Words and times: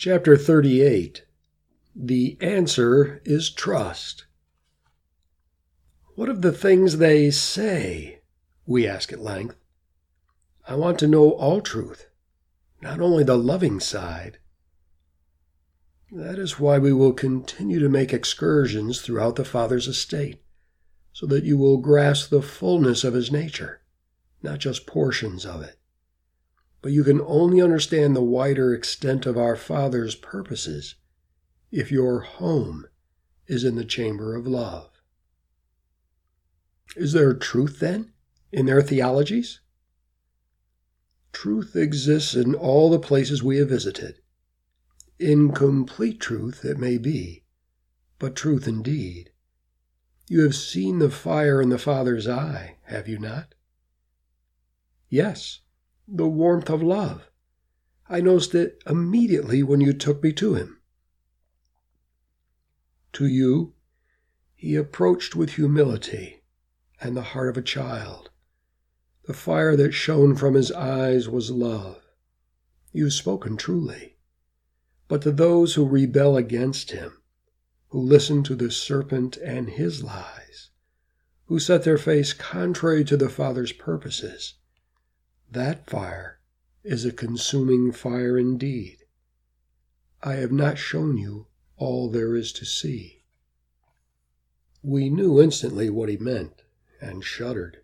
Chapter 0.00 0.36
38 0.36 1.24
The 1.96 2.38
Answer 2.40 3.20
is 3.24 3.50
Trust. 3.50 4.26
What 6.14 6.28
of 6.28 6.40
the 6.40 6.52
things 6.52 6.98
they 6.98 7.32
say? 7.32 8.20
We 8.64 8.86
ask 8.86 9.12
at 9.12 9.18
length. 9.18 9.56
I 10.68 10.76
want 10.76 11.00
to 11.00 11.08
know 11.08 11.32
all 11.32 11.60
truth, 11.60 12.06
not 12.80 13.00
only 13.00 13.24
the 13.24 13.36
loving 13.36 13.80
side. 13.80 14.38
That 16.12 16.38
is 16.38 16.60
why 16.60 16.78
we 16.78 16.92
will 16.92 17.12
continue 17.12 17.80
to 17.80 17.88
make 17.88 18.12
excursions 18.12 19.00
throughout 19.00 19.34
the 19.34 19.44
Father's 19.44 19.88
estate, 19.88 20.40
so 21.12 21.26
that 21.26 21.42
you 21.42 21.58
will 21.58 21.78
grasp 21.78 22.30
the 22.30 22.40
fullness 22.40 23.02
of 23.02 23.14
his 23.14 23.32
nature, 23.32 23.80
not 24.44 24.60
just 24.60 24.86
portions 24.86 25.44
of 25.44 25.60
it 25.60 25.77
but 26.80 26.92
you 26.92 27.02
can 27.02 27.20
only 27.22 27.60
understand 27.60 28.14
the 28.14 28.22
wider 28.22 28.72
extent 28.72 29.26
of 29.26 29.36
our 29.36 29.56
Father's 29.56 30.14
purposes 30.14 30.94
if 31.70 31.90
your 31.90 32.20
home 32.20 32.86
is 33.46 33.64
in 33.64 33.74
the 33.74 33.84
chamber 33.84 34.36
of 34.36 34.46
love. 34.46 34.90
Is 36.96 37.12
there 37.12 37.34
truth, 37.34 37.80
then, 37.80 38.12
in 38.52 38.66
their 38.66 38.82
theologies? 38.82 39.60
Truth 41.32 41.76
exists 41.76 42.34
in 42.34 42.54
all 42.54 42.90
the 42.90 42.98
places 42.98 43.42
we 43.42 43.58
have 43.58 43.68
visited. 43.68 44.20
Incomplete 45.18 46.20
truth, 46.20 46.64
it 46.64 46.78
may 46.78 46.96
be, 46.96 47.44
but 48.18 48.36
truth 48.36 48.66
indeed. 48.68 49.30
You 50.28 50.42
have 50.44 50.54
seen 50.54 50.98
the 50.98 51.10
fire 51.10 51.60
in 51.60 51.70
the 51.70 51.78
Father's 51.78 52.28
eye, 52.28 52.78
have 52.84 53.08
you 53.08 53.18
not? 53.18 53.54
Yes 55.08 55.60
the 56.10 56.28
warmth 56.28 56.70
of 56.70 56.82
love. 56.82 57.30
I 58.08 58.20
noticed 58.20 58.54
it 58.54 58.82
immediately 58.86 59.62
when 59.62 59.80
you 59.82 59.92
took 59.92 60.22
me 60.22 60.32
to 60.34 60.54
him. 60.54 60.80
To 63.14 63.26
you, 63.26 63.74
he 64.54 64.74
approached 64.74 65.36
with 65.36 65.50
humility 65.50 66.42
and 67.00 67.16
the 67.16 67.22
heart 67.22 67.50
of 67.50 67.56
a 67.56 67.62
child. 67.62 68.30
The 69.26 69.34
fire 69.34 69.76
that 69.76 69.92
shone 69.92 70.34
from 70.34 70.54
his 70.54 70.72
eyes 70.72 71.28
was 71.28 71.50
love. 71.50 72.02
You've 72.92 73.12
spoken 73.12 73.58
truly. 73.58 74.16
But 75.06 75.22
to 75.22 75.32
those 75.32 75.74
who 75.74 75.86
rebel 75.86 76.36
against 76.36 76.92
him, 76.92 77.22
who 77.88 78.00
listen 78.00 78.42
to 78.44 78.54
the 78.54 78.70
serpent 78.70 79.36
and 79.36 79.68
his 79.68 80.02
lies, 80.02 80.70
who 81.46 81.58
set 81.58 81.84
their 81.84 81.98
face 81.98 82.32
contrary 82.32 83.04
to 83.04 83.16
the 83.16 83.28
Father's 83.28 83.72
purposes, 83.72 84.54
that 85.50 85.88
fire 85.88 86.40
is 86.84 87.04
a 87.04 87.12
consuming 87.12 87.92
fire 87.92 88.38
indeed. 88.38 88.98
I 90.22 90.34
have 90.34 90.52
not 90.52 90.78
shown 90.78 91.16
you 91.16 91.46
all 91.76 92.10
there 92.10 92.34
is 92.34 92.52
to 92.54 92.64
see. 92.64 93.24
We 94.82 95.10
knew 95.10 95.40
instantly 95.40 95.90
what 95.90 96.08
he 96.08 96.16
meant 96.16 96.62
and 97.00 97.24
shuddered. 97.24 97.82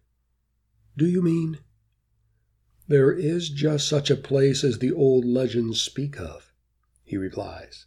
Do 0.97 1.07
you 1.07 1.23
mean? 1.23 1.59
There 2.87 3.13
is 3.13 3.49
just 3.49 3.89
such 3.89 4.11
a 4.11 4.17
place 4.17 4.63
as 4.63 4.79
the 4.79 4.93
old 4.93 5.25
legends 5.25 5.81
speak 5.81 6.21
of, 6.21 6.53
he 7.03 7.17
replies, 7.17 7.87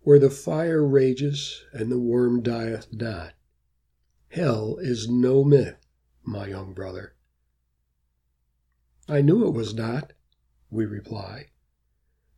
where 0.00 0.18
the 0.18 0.30
fire 0.30 0.84
rages 0.84 1.62
and 1.72 1.90
the 1.90 2.00
worm 2.00 2.42
dieth 2.42 2.92
not. 2.92 3.34
Hell 4.28 4.76
is 4.78 5.08
no 5.08 5.44
myth, 5.44 5.86
my 6.24 6.48
young 6.48 6.72
brother. 6.72 7.14
I 9.08 9.20
knew 9.20 9.46
it 9.46 9.52
was 9.52 9.74
not, 9.74 10.12
we 10.70 10.86
reply. 10.86 11.48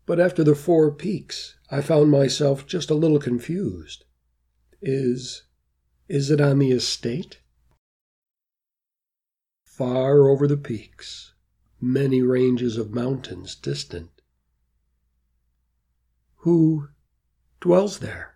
But 0.06 0.20
after 0.20 0.44
the 0.44 0.54
four 0.54 0.90
peaks, 0.90 1.56
I 1.70 1.80
found 1.80 2.10
myself 2.10 2.66
just 2.66 2.90
a 2.90 2.94
little 2.94 3.18
confused. 3.18 4.04
Is 4.82 5.44
is 6.08 6.30
it 6.30 6.40
on 6.40 6.58
the 6.58 6.72
estate? 6.72 7.40
Far 9.64 10.28
over 10.28 10.46
the 10.46 10.58
peaks, 10.58 11.32
many 11.80 12.20
ranges 12.20 12.76
of 12.76 12.92
mountains 12.92 13.54
distant. 13.56 14.10
Who 16.36 16.88
dwells 17.60 18.00
there? 18.00 18.34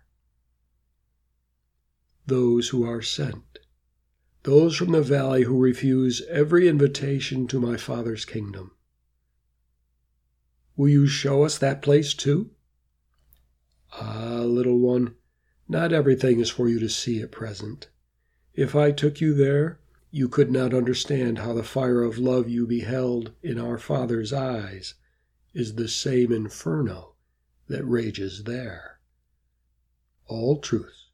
Those 2.25 2.69
who 2.69 2.83
are 2.83 3.03
sent 3.03 3.58
those 4.43 4.75
from 4.75 4.91
the 4.91 5.01
valley 5.01 5.43
who 5.43 5.57
refuse 5.59 6.21
every 6.29 6.67
invitation 6.67 7.45
to 7.47 7.59
my 7.59 7.75
Father's 7.75 8.23
kingdom. 8.23 8.71
Will 10.77 10.89
you 10.89 11.07
show 11.07 11.43
us 11.43 11.57
that 11.57 11.81
place 11.81 12.13
too? 12.13 12.51
Ah, 13.93 14.43
little 14.45 14.79
one, 14.79 15.15
not 15.67 15.91
everything 15.91 16.39
is 16.39 16.49
for 16.49 16.69
you 16.69 16.79
to 16.79 16.89
see 16.89 17.21
at 17.21 17.31
present. 17.31 17.89
If 18.53 18.75
I 18.75 18.91
took 18.91 19.19
you 19.19 19.33
there, 19.33 19.81
you 20.09 20.29
could 20.29 20.51
not 20.51 20.73
understand 20.73 21.39
how 21.39 21.53
the 21.53 21.63
fire 21.63 22.01
of 22.01 22.17
love 22.17 22.47
you 22.47 22.65
beheld 22.65 23.33
in 23.43 23.59
our 23.59 23.77
Father's 23.77 24.31
eyes 24.31 24.95
is 25.53 25.75
the 25.75 25.87
same 25.87 26.31
inferno 26.31 27.15
that 27.67 27.83
rages 27.83 28.45
there. 28.45 28.99
All 30.27 30.59
truth 30.59 31.09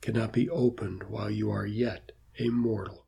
cannot 0.00 0.32
be 0.32 0.48
opened 0.48 1.04
while 1.04 1.30
you 1.30 1.50
are 1.50 1.66
yet 1.66 2.12
a 2.38 2.48
mortal. 2.48 3.06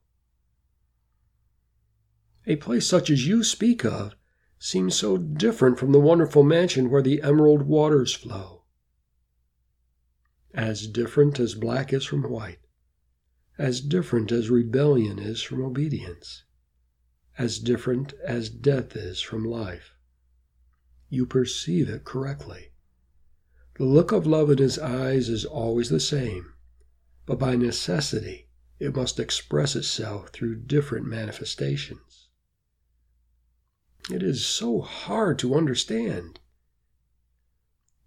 A 2.47 2.56
place 2.56 2.87
such 2.87 3.09
as 3.09 3.27
you 3.27 3.44
speak 3.44 3.84
of 3.84 4.16
seems 4.59 4.97
so 4.97 5.16
different 5.16 5.78
from 5.78 5.93
the 5.93 6.00
wonderful 6.00 6.43
mansion 6.43 6.91
where 6.91 7.03
the 7.03 7.22
emerald 7.22 7.62
waters 7.62 8.12
flow. 8.15 8.65
As 10.55 10.87
different 10.87 11.38
as 11.38 11.55
black 11.55 11.93
is 11.93 12.05
from 12.05 12.22
white, 12.28 12.59
as 13.59 13.81
different 13.81 14.32
as 14.32 14.50
rebellion 14.50 15.19
is 15.19 15.43
from 15.43 15.62
obedience, 15.62 16.44
as 17.38 17.59
different 17.59 18.12
as 18.25 18.50
death 18.50 18.97
is 18.97 19.21
from 19.21 19.44
life. 19.44 19.94
You 21.09 21.27
perceive 21.27 21.88
it 21.88 22.05
correctly. 22.05 22.72
The 23.78 23.84
look 23.84 24.12
of 24.12 24.27
love 24.27 24.50
in 24.50 24.59
his 24.59 24.78
eyes 24.78 25.28
is 25.28 25.44
always 25.44 25.88
the 25.88 26.00
same, 26.00 26.53
but 27.25 27.38
by 27.38 27.56
necessity 27.56 28.49
it 28.82 28.97
must 28.97 29.20
express 29.20 29.76
itself 29.76 30.31
through 30.31 30.56
different 30.56 31.06
manifestations. 31.06 32.26
It 34.10 34.25
is 34.25 34.44
so 34.44 34.81
hard 34.81 35.38
to 35.38 35.54
understand. 35.54 36.41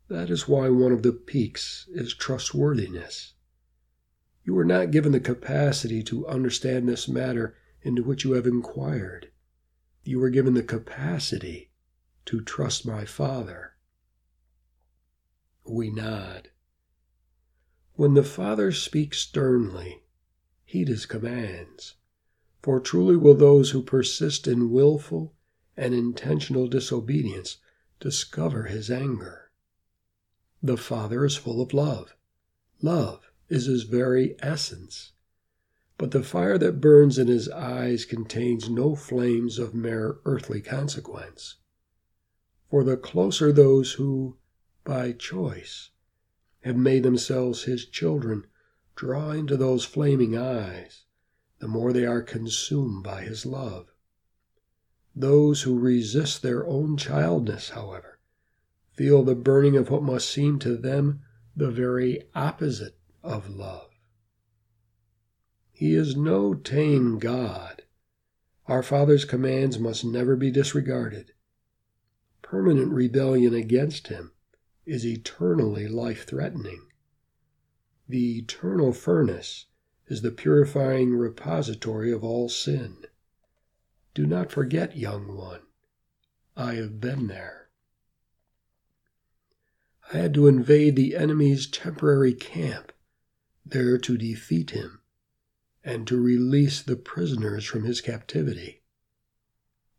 That 0.09 0.30
is 0.30 0.50
why 0.50 0.68
one 0.68 0.91
of 0.91 1.02
the 1.02 1.13
peaks 1.13 1.88
is 1.94 2.13
trustworthiness. 2.13 3.36
You 4.44 4.58
are 4.58 4.66
not 4.66 4.91
given 4.91 5.13
the 5.13 5.22
capacity 5.22 6.03
to 6.03 6.28
understand 6.28 6.90
this 6.90 7.07
matter 7.07 7.56
into 7.81 8.03
which 8.03 8.25
you 8.25 8.34
have 8.34 8.46
inquired. 8.46 9.31
You 10.03 10.22
are 10.24 10.30
given 10.30 10.56
the 10.56 10.62
capacity 10.62 11.72
to 12.25 12.42
trust 12.42 12.86
my 12.86 13.06
Father. 13.06 13.75
We 15.63 15.90
nod. 15.90 16.50
When 17.94 18.13
the 18.13 18.24
Father 18.24 18.74
speaks 18.74 19.19
sternly, 19.19 20.02
heed 20.75 20.90
his 20.90 21.06
commands. 21.06 21.96
For 22.62 22.81
truly 22.81 23.16
will 23.16 23.34
those 23.34 23.72
who 23.72 23.81
persist 23.81 24.46
in 24.46 24.72
wilful 24.72 25.34
and 25.78 25.94
intentional 25.94 26.68
disobedience 26.68 27.59
discover 28.02 28.63
his 28.63 28.91
anger. 28.91 29.52
The 30.62 30.75
Father 30.75 31.24
is 31.24 31.38
full 31.38 31.62
of 31.62 31.74
love. 31.74 32.13
Love 32.81 33.31
is 33.47 33.68
his 33.68 33.84
very 33.84 34.36
essence. 34.40 35.13
But 35.97 36.12
the 36.12 36.24
fire 36.24 36.58
that 36.58 36.81
burns 36.81 37.18
in 37.18 37.30
his 37.30 37.47
eyes 37.47 38.03
contains 38.03 38.69
no 38.69 38.96
flames 38.96 39.57
of 39.57 39.74
mere 39.74 40.18
earthly 40.25 40.59
consequence. 40.59 41.56
For 42.69 42.84
the 42.84 42.97
closer 42.97 43.53
those 43.53 43.94
who, 43.94 44.36
by 44.83 45.13
choice, 45.13 45.92
have 46.63 46.75
made 46.75 47.04
themselves 47.04 47.63
his 47.63 47.86
children 47.86 48.45
draw 48.95 49.31
into 49.31 49.57
those 49.57 49.86
flaming 49.86 50.38
eyes, 50.38 51.03
the 51.59 51.68
more 51.68 51.92
they 51.92 52.06
are 52.06 52.21
consumed 52.21 53.03
by 53.03 53.21
his 53.21 53.45
love. 53.45 53.92
Those 55.15 55.62
who 55.62 55.80
resist 55.80 56.42
their 56.42 56.65
own 56.65 56.97
childness, 56.97 57.69
however, 57.69 58.19
feel 58.92 59.24
the 59.24 59.36
burning 59.36 59.75
of 59.75 59.89
what 59.89 60.03
must 60.03 60.30
seem 60.30 60.59
to 60.59 60.77
them 60.77 61.21
the 61.56 61.71
very 61.71 62.24
opposite 62.33 62.97
of 63.24 63.50
love. 63.50 63.89
He 65.71 65.94
is 65.94 66.15
no 66.15 66.53
tame 66.53 67.19
God. 67.19 67.83
Our 68.68 68.81
Father's 68.81 69.25
commands 69.25 69.77
must 69.77 70.06
never 70.06 70.36
be 70.36 70.51
disregarded. 70.51 71.33
Permanent 72.41 72.91
rebellion 72.91 73.53
against 73.53 74.07
Him 74.07 74.31
is 74.86 75.06
eternally 75.06 75.88
life 75.88 76.25
threatening. 76.25 76.88
The 78.07 78.38
eternal 78.38 78.94
furnace 78.94 79.66
is 80.07 80.22
the 80.22 80.30
purifying 80.30 81.16
repository 81.16 82.12
of 82.12 82.24
all 82.24 82.50
sin. 82.50 83.06
Do 84.13 84.28
not 84.28 84.52
forget, 84.52 84.96
young 84.96 85.36
one, 85.36 85.62
I 86.56 86.75
have 86.75 87.02
been 87.02 87.25
there. 87.28 87.69
I 90.13 90.18
had 90.18 90.36
to 90.36 90.48
invade 90.48 90.96
the 90.96 91.16
enemy's 91.16 91.66
temporary 91.66 92.36
camp, 92.36 92.94
there 93.66 93.98
to 93.98 94.18
defeat 94.18 94.69
him 94.69 95.01
and 95.84 96.06
to 96.08 96.22
release 96.22 96.84
the 96.84 96.96
prisoners 96.96 97.66
from 97.66 97.86
his 97.86 98.01
captivity. 98.01 98.84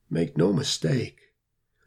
Make 0.08 0.36
no 0.36 0.52
mistake, 0.52 1.32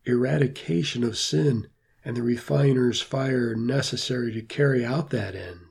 eradication 0.03 1.05
of 1.05 1.17
sin 1.17 1.69
and 2.03 2.17
the 2.17 2.23
refiner's 2.23 3.01
fire 3.01 3.55
necessary 3.55 4.33
to 4.33 4.41
carry 4.41 4.83
out 4.83 5.11
that 5.11 5.33
end 5.33 5.68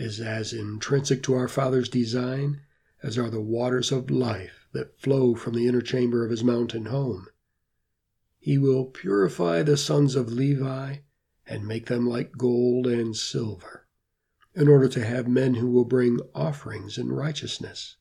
is 0.00 0.18
as 0.18 0.52
intrinsic 0.52 1.22
to 1.22 1.34
our 1.34 1.48
Father's 1.48 1.88
design 1.88 2.62
as 3.02 3.18
are 3.18 3.28
the 3.28 3.40
waters 3.40 3.92
of 3.92 4.10
life 4.10 4.66
that 4.72 4.98
flow 4.98 5.34
from 5.34 5.54
the 5.54 5.68
inner 5.68 5.82
chamber 5.82 6.24
of 6.24 6.30
his 6.30 6.42
mountain 6.42 6.86
home. 6.86 7.26
He 8.38 8.56
will 8.56 8.86
purify 8.86 9.62
the 9.62 9.76
sons 9.76 10.16
of 10.16 10.32
Levi 10.32 10.96
and 11.46 11.66
make 11.66 11.86
them 11.86 12.06
like 12.06 12.38
gold 12.38 12.86
and 12.86 13.14
silver, 13.14 13.86
in 14.54 14.68
order 14.68 14.88
to 14.88 15.04
have 15.04 15.28
men 15.28 15.54
who 15.54 15.70
will 15.70 15.84
bring 15.84 16.20
offerings 16.34 16.96
in 16.96 17.12
righteousness. 17.12 17.96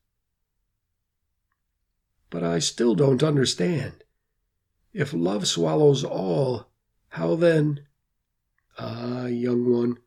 But 2.29 2.43
I 2.43 2.59
still 2.59 2.95
don't 2.95 3.23
understand. 3.23 4.03
If 4.93 5.13
love 5.13 5.47
swallows 5.47 6.03
all, 6.03 6.69
how 7.09 7.35
then? 7.35 7.87
Ah, 8.77 9.25
young 9.25 9.69
one, 9.69 9.97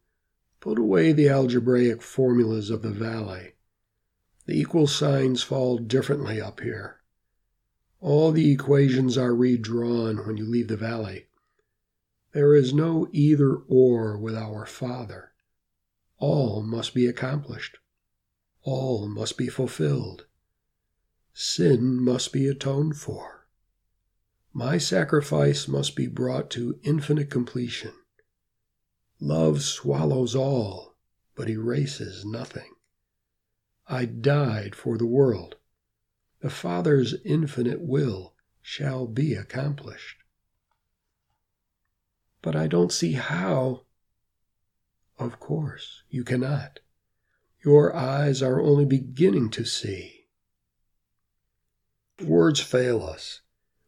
put 0.62 0.78
away 0.78 1.12
the 1.12 1.28
algebraic 1.28 2.00
formulas 2.00 2.70
of 2.70 2.82
the 2.82 2.90
valley. 2.90 3.54
The 4.46 4.58
equal 4.58 4.86
signs 4.86 5.42
fall 5.42 5.76
differently 5.76 6.40
up 6.40 6.60
here. 6.60 7.00
All 8.00 8.30
the 8.30 8.52
equations 8.52 9.18
are 9.18 9.34
redrawn 9.34 10.24
when 10.24 10.36
you 10.36 10.44
leave 10.44 10.68
the 10.68 10.76
valley. 10.76 11.26
There 12.32 12.54
is 12.54 12.72
no 12.72 13.08
either 13.10 13.56
or 13.56 14.16
with 14.16 14.36
our 14.36 14.64
Father. 14.64 15.32
All 16.18 16.62
must 16.62 16.94
be 16.94 17.08
accomplished. 17.08 17.78
All 18.62 19.08
must 19.08 19.36
be 19.36 19.48
fulfilled. 19.48 20.26
Sin 21.34 22.00
must 22.00 22.32
be 22.32 22.46
atoned 22.46 22.96
for. 22.96 23.48
My 24.52 24.78
sacrifice 24.78 25.66
must 25.66 25.96
be 25.96 26.06
brought 26.06 26.50
to 26.50 26.78
infinite 26.84 27.30
completion. 27.30 27.94
Love 29.24 29.62
swallows 29.62 30.34
all, 30.34 30.96
but 31.36 31.48
erases 31.48 32.24
nothing. 32.24 32.72
I 33.86 34.04
died 34.04 34.74
for 34.74 34.98
the 34.98 35.06
world. 35.06 35.54
The 36.40 36.50
Father's 36.50 37.14
infinite 37.24 37.80
will 37.80 38.34
shall 38.60 39.06
be 39.06 39.34
accomplished. 39.34 40.24
But 42.40 42.56
I 42.56 42.66
don't 42.66 42.90
see 42.90 43.12
how. 43.12 43.82
Of 45.20 45.38
course, 45.38 46.02
you 46.10 46.24
cannot. 46.24 46.80
Your 47.64 47.94
eyes 47.94 48.42
are 48.42 48.60
only 48.60 48.84
beginning 48.84 49.50
to 49.50 49.64
see. 49.64 50.26
Words 52.20 52.58
fail 52.58 53.04
us 53.04 53.42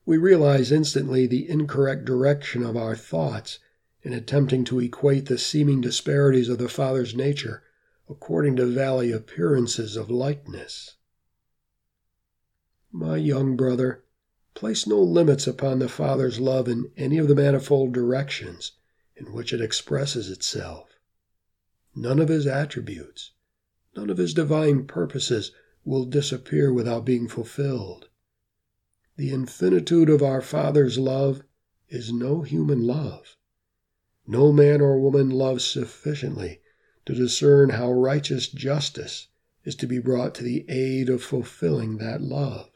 we 0.07 0.19
realize 0.19 0.71
instantly 0.71 1.27
the 1.27 1.49
incorrect 1.49 2.05
direction 2.05 2.63
of 2.63 2.77
our 2.77 2.95
thoughts 2.95 3.59
in 4.05 4.13
attempting 4.13 4.65
to 4.65 4.79
equate 4.79 5.27
the 5.27 5.39
seeming 5.39 5.81
disparities 5.81 6.51
of 6.51 6.59
the 6.59 6.69
Father's 6.69 7.15
nature 7.15 7.63
according 8.09 8.55
to 8.55 8.67
valley 8.67 9.11
appearances 9.11 9.97
of 9.97 10.11
likeness. 10.11 10.97
My 12.93 13.17
young 13.17 13.57
brother, 13.57 14.05
place 14.53 14.87
no 14.87 15.03
limits 15.03 15.47
upon 15.47 15.79
the 15.79 15.89
Father's 15.89 16.39
love 16.39 16.69
in 16.69 16.93
any 16.97 17.17
of 17.17 17.29
the 17.29 17.35
manifold 17.35 17.95
directions 17.95 18.73
in 19.17 19.33
which 19.33 19.53
it 19.53 19.61
expresses 19.61 20.29
itself. 20.29 20.99
None 21.95 22.19
of 22.19 22.29
his 22.29 22.47
attributes, 22.47 23.33
none 23.97 24.11
of 24.11 24.19
his 24.19 24.35
divine 24.35 24.87
purposes 24.87 25.51
will 25.85 26.05
disappear 26.05 26.73
without 26.73 27.05
being 27.05 27.27
fulfilled. 27.27 28.09
The 29.17 29.31
infinitude 29.31 30.11
of 30.11 30.23
our 30.23 30.43
Father's 30.43 30.99
love 30.99 31.43
is 31.89 32.13
no 32.13 32.43
human 32.43 32.87
love. 32.87 33.37
No 34.27 34.53
man 34.53 34.81
or 34.81 34.99
woman 34.99 35.31
loves 35.31 35.65
sufficiently 35.65 36.61
to 37.07 37.15
discern 37.15 37.71
how 37.71 37.93
righteous 37.93 38.49
justice 38.49 39.29
is 39.65 39.75
to 39.77 39.87
be 39.87 39.99
brought 39.99 40.35
to 40.37 40.43
the 40.43 40.65
aid 40.69 41.09
of 41.09 41.23
fulfilling 41.23 41.99
that 41.99 42.23
love. 42.23 42.71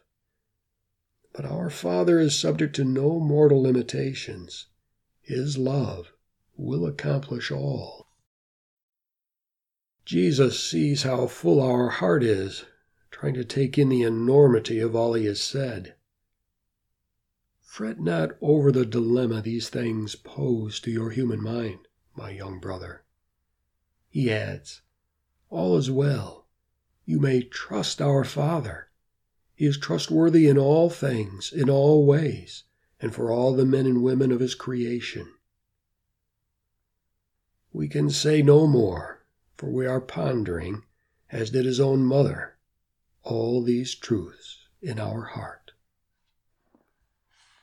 But 1.32 1.44
our 1.44 1.70
Father 1.70 2.18
is 2.18 2.38
subject 2.38 2.74
to 2.76 2.84
no 2.84 3.18
mortal 3.18 3.62
limitations. 3.62 4.66
His 5.20 5.56
love 5.56 6.12
will 6.56 6.86
accomplish 6.86 7.50
all. 7.50 8.08
Jesus 10.04 10.58
sees 10.58 11.02
how 11.02 11.26
full 11.26 11.60
our 11.60 11.90
heart 11.90 12.22
is, 12.22 12.64
trying 13.10 13.34
to 13.34 13.44
take 13.44 13.78
in 13.78 13.88
the 13.88 14.02
enormity 14.02 14.80
of 14.80 14.96
all 14.96 15.14
he 15.14 15.26
has 15.26 15.40
said. 15.40 15.94
Fret 17.78 18.00
not 18.00 18.36
over 18.40 18.72
the 18.72 18.84
dilemma 18.84 19.40
these 19.40 19.68
things 19.68 20.16
pose 20.16 20.80
to 20.80 20.90
your 20.90 21.10
human 21.10 21.40
mind, 21.40 21.86
my 22.16 22.30
young 22.30 22.58
brother. 22.58 23.04
He 24.08 24.32
adds, 24.32 24.82
All 25.48 25.76
is 25.76 25.88
well. 25.88 26.48
You 27.04 27.20
may 27.20 27.40
trust 27.40 28.02
our 28.02 28.24
Father. 28.24 28.88
He 29.54 29.64
is 29.64 29.78
trustworthy 29.78 30.48
in 30.48 30.58
all 30.58 30.90
things, 30.90 31.52
in 31.52 31.70
all 31.70 32.04
ways, 32.04 32.64
and 33.00 33.14
for 33.14 33.30
all 33.30 33.54
the 33.54 33.64
men 33.64 33.86
and 33.86 34.02
women 34.02 34.32
of 34.32 34.40
his 34.40 34.56
creation. 34.56 35.32
We 37.72 37.86
can 37.86 38.10
say 38.10 38.42
no 38.42 38.66
more, 38.66 39.24
for 39.56 39.70
we 39.70 39.86
are 39.86 40.00
pondering, 40.00 40.82
as 41.30 41.50
did 41.50 41.64
his 41.64 41.78
own 41.78 42.04
mother, 42.04 42.56
all 43.22 43.62
these 43.62 43.94
truths 43.94 44.66
in 44.82 44.98
our 44.98 45.22
heart. 45.22 45.57